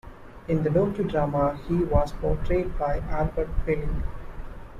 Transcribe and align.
In 0.47 0.63
the 0.63 0.71
docudrama 0.71 1.57
he 1.67 1.83
was 1.83 2.11
portrayed 2.13 2.75
by 2.79 3.01
Albert 3.11 3.49
Welling. 3.67 4.01